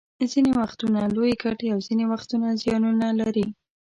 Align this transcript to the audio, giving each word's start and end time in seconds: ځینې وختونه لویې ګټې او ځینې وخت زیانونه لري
ځینې 0.31 0.51
وختونه 0.59 0.99
لویې 1.15 1.35
ګټې 1.43 1.67
او 1.73 1.79
ځینې 1.87 2.05
وخت 2.11 2.29
زیانونه 2.61 3.07
لري 3.19 3.45